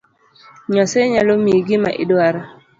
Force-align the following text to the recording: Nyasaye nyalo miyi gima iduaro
Nyasaye 0.73 1.05
nyalo 1.13 1.33
miyi 1.43 1.61
gima 1.67 1.89
iduaro 2.03 2.41